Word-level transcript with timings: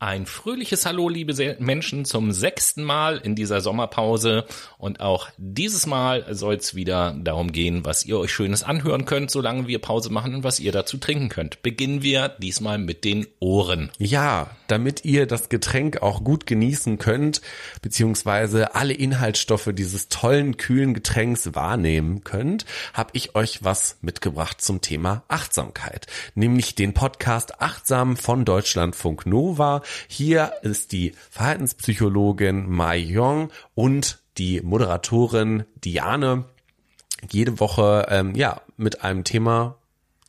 Ein 0.00 0.26
fröhliches 0.26 0.86
Hallo, 0.86 1.08
liebe 1.08 1.56
Menschen, 1.58 2.04
zum 2.04 2.30
sechsten 2.30 2.84
Mal 2.84 3.16
in 3.16 3.34
dieser 3.34 3.60
Sommerpause. 3.60 4.44
Und 4.78 5.00
auch 5.00 5.28
dieses 5.38 5.86
Mal 5.86 6.24
soll 6.36 6.54
es 6.54 6.76
wieder 6.76 7.16
darum 7.18 7.50
gehen, 7.50 7.84
was 7.84 8.06
ihr 8.06 8.16
euch 8.16 8.32
Schönes 8.32 8.62
anhören 8.62 9.06
könnt, 9.06 9.32
solange 9.32 9.66
wir 9.66 9.80
Pause 9.80 10.12
machen 10.12 10.36
und 10.36 10.44
was 10.44 10.60
ihr 10.60 10.70
dazu 10.70 10.98
trinken 10.98 11.30
könnt. 11.30 11.62
Beginnen 11.62 12.00
wir 12.00 12.28
diesmal 12.28 12.78
mit 12.78 13.02
den 13.02 13.26
Ohren. 13.40 13.90
Ja, 13.98 14.50
damit 14.68 15.04
ihr 15.04 15.26
das 15.26 15.48
Getränk 15.48 16.00
auch 16.00 16.22
gut 16.22 16.46
genießen 16.46 16.98
könnt, 16.98 17.40
beziehungsweise 17.82 18.76
alle 18.76 18.94
Inhaltsstoffe 18.94 19.70
dieses 19.72 20.08
tollen, 20.08 20.56
kühlen 20.58 20.94
Getränks 20.94 21.56
wahrnehmen 21.56 22.22
könnt, 22.22 22.66
habe 22.94 23.10
ich 23.14 23.34
euch 23.34 23.64
was 23.64 23.96
mitgebracht 24.00 24.60
zum 24.60 24.80
Thema 24.80 25.24
Achtsamkeit. 25.26 26.06
Nämlich 26.36 26.76
den 26.76 26.94
Podcast 26.94 27.60
Achtsam 27.60 28.16
von 28.16 28.44
Deutschlandfunk 28.44 29.26
Nova 29.26 29.82
hier 30.06 30.52
ist 30.62 30.92
die 30.92 31.12
Verhaltenspsychologin 31.30 32.68
Mai 32.68 32.98
Yong 32.98 33.50
und 33.74 34.18
die 34.38 34.60
Moderatorin 34.60 35.64
Diane 35.84 36.44
jede 37.30 37.58
Woche 37.60 38.06
ähm, 38.10 38.34
ja 38.34 38.60
mit 38.76 39.02
einem 39.02 39.24
Thema 39.24 39.76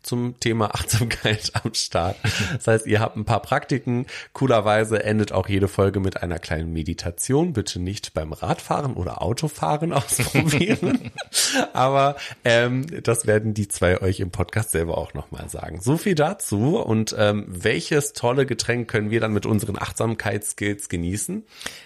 zum 0.02 0.40
Thema 0.40 0.66
Achtsamkeit 0.73 1.52
am 1.62 1.73
Start. 1.73 2.16
Das 2.54 2.68
heißt, 2.68 2.88
ihr 2.88 2.99
habt 2.99 3.18
ein 3.18 3.26
paar 3.26 3.41
Praktiken. 3.41 4.05
Coolerweise 4.34 5.04
endet 5.04 5.32
auch 5.32 5.48
jede 5.48 5.68
Folge 5.68 5.99
mit 5.99 6.23
einer 6.23 6.40
kleinen 6.40 6.71
Meditation. 6.73 7.54
Bitte 7.54 7.80
nicht 7.80 8.13
beim 8.13 8.34
Radfahren 8.34 8.94
oder 8.94 9.21
Autofahren 9.21 9.94
ausprobieren. 9.94 11.12
Aber 11.73 12.16
ähm, 12.45 12.85
das 13.03 13.27
werden 13.27 13.53
die 13.53 13.67
zwei 13.67 14.02
euch 14.02 14.20
im 14.20 14.31
Podcast 14.31 14.71
selber 14.71 14.98
auch 14.98 15.13
nochmal 15.13 15.49
sagen. 15.49 15.81
So 15.81 15.98
viel 15.98 16.16
dazu. 16.16 16.80
Und 16.80 17.16
ähm, 17.17 17.45
welches 17.48 18.13
tolle 18.13 18.45
Getränk 18.45 18.90
können 18.90 19.12
wir 19.12 19.20
dann 19.20 19.34
mit 19.34 19.45
unseren 19.45 19.77
Achtsamkeitsskills 19.77 20.90
genießen? 20.90 21.43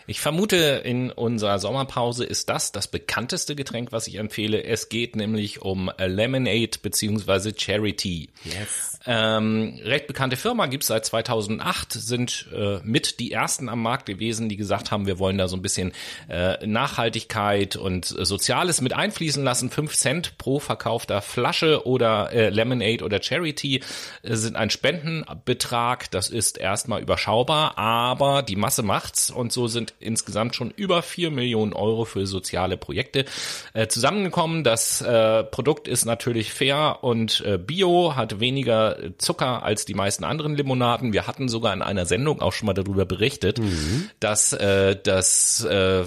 Ich 0.07 0.21
vermute, 0.21 0.81
in 0.84 1.12
unserer 1.12 1.59
Sommerpause 1.59 2.26
ist 2.26 2.49
das 2.49 2.71
das 2.71 2.88
bekannteste 2.88 3.55
Getränk, 3.55 3.91
was 3.91 4.07
ich 4.07 4.15
empfehle. 4.15 4.63
Es 4.63 4.90
geht 4.90 5.15
nämlich 5.15 5.62
um 5.62 5.91
Lemonade 5.98 6.77
beziehungsweise 6.82 7.54
Charity 7.57 8.04
Tea. 8.04 8.27
Yes. 8.43 8.99
Ähm, 9.05 9.79
recht 9.84 10.07
bekannte 10.07 10.35
Firma, 10.35 10.66
gibt's 10.66 10.88
seit 10.88 11.05
2008, 11.05 11.93
sind 11.93 12.48
äh, 12.54 12.79
mit 12.84 13.20
die 13.20 13.32
ersten 13.32 13.70
am 13.70 13.82
Markt 13.82 14.05
gewesen, 14.05 14.49
die 14.49 14.57
gesagt 14.57 14.91
haben, 14.91 15.07
wir 15.07 15.20
wollen 15.20 15.38
da 15.38 15.48
so 15.48 15.55
ein 15.55 15.62
bisschen 15.62 15.93
äh, 16.29 16.66
Nachhaltigkeit 16.66 17.76
und 17.76 18.05
Soziales 18.05 18.82
mit 18.82 18.93
einfließen 18.93 19.43
lassen. 19.54 19.70
Fünf 19.70 19.93
Cent 19.96 20.40
pro 20.40 20.57
verkaufter 20.57 21.21
Flasche 21.21 21.85
oder 21.85 22.32
äh, 22.32 22.49
Lemonade 22.49 23.04
oder 23.04 23.21
Charity 23.21 23.82
äh, 24.23 24.35
sind 24.35 24.55
ein 24.55 24.71
Spendenbetrag. 24.71 26.10
Das 26.10 26.29
ist 26.29 26.57
erstmal 26.57 27.04
überschaubar, 27.04 27.77
aber 27.77 28.41
die 28.41 28.55
Masse 28.55 28.82
macht's 28.82 29.29
und 29.29 29.54
so 29.54 29.68
sind 29.68 29.93
insgesamt 29.99 30.55
schon 30.55 30.71
über 30.71 31.04
vier 31.04 31.29
Millionen 31.29 31.73
Euro 31.73 32.05
für 32.05 32.26
soziale 32.26 32.77
Projekte 32.77 33.26
äh, 33.73 33.85
zusammengekommen. 33.85 34.63
Das 34.63 35.01
äh, 35.01 35.43
Produkt 35.43 35.88
ist 35.88 36.05
natürlich 36.05 36.51
fair 36.51 37.04
und 37.04 37.41
äh, 37.45 37.60
bio 37.60 38.15
hat 38.15 38.40
weniger 38.40 38.98
Zucker 39.20 39.62
als 39.62 39.85
die 39.85 39.93
meisten 39.93 40.23
anderen 40.23 40.55
Limonaden. 40.55 41.13
Wir 41.13 41.27
hatten 41.27 41.48
sogar 41.48 41.73
in 41.76 41.84
einer 41.84 42.07
Sendung 42.07 42.41
auch 42.41 42.54
schon 42.54 42.65
mal 42.65 42.73
darüber 42.73 43.05
berichtet, 43.05 43.60
mhm. 43.60 44.10
dass 44.20 44.51
äh, 44.54 44.95
das 44.95 45.63
äh, 45.63 46.05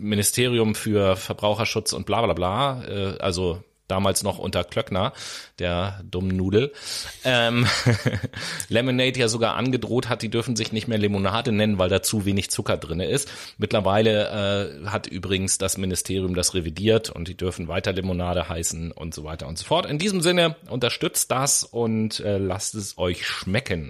Ministerium 0.00 0.74
für 0.74 1.16
Verbraucherschutz 1.16 1.92
und 1.92 2.06
bla 2.06 2.22
bla 2.22 2.34
bla, 2.34 2.84
äh, 2.84 3.18
also 3.18 3.62
damals 3.88 4.22
noch 4.22 4.38
unter 4.38 4.62
Klöckner, 4.64 5.12
der 5.58 6.00
dummen 6.04 6.36
Nudel, 6.36 6.72
ähm, 7.24 7.66
Lemonade 8.68 9.18
ja 9.18 9.28
sogar 9.28 9.56
angedroht 9.56 10.08
hat, 10.08 10.22
die 10.22 10.28
dürfen 10.28 10.54
sich 10.54 10.72
nicht 10.72 10.86
mehr 10.86 10.98
Limonade 10.98 11.52
nennen, 11.52 11.78
weil 11.78 11.88
da 11.88 12.02
zu 12.02 12.24
wenig 12.24 12.50
Zucker 12.50 12.76
drinne 12.76 13.06
ist. 13.06 13.30
Mittlerweile 13.56 14.82
äh, 14.84 14.86
hat 14.86 15.06
übrigens 15.06 15.58
das 15.58 15.78
Ministerium 15.78 16.34
das 16.34 16.54
revidiert 16.54 17.10
und 17.10 17.28
die 17.28 17.36
dürfen 17.36 17.66
weiter 17.66 17.92
Limonade 17.92 18.48
heißen 18.48 18.92
und 18.92 19.14
so 19.14 19.24
weiter 19.24 19.48
und 19.48 19.58
so 19.58 19.64
fort. 19.64 19.86
In 19.86 19.98
diesem 19.98 20.20
Sinne 20.20 20.56
unterstützt 20.68 21.30
das 21.30 21.64
und 21.64 22.20
äh, 22.20 22.38
lasst 22.38 22.74
es 22.74 22.98
euch 22.98 23.26
schmecken. 23.26 23.86